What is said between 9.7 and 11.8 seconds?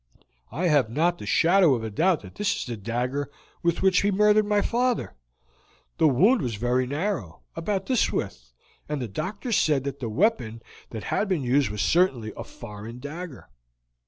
that the weapon that had been used